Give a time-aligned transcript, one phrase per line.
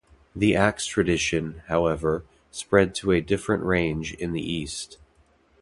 [0.35, 4.97] The axe tradition, however, spread to a different range in the east.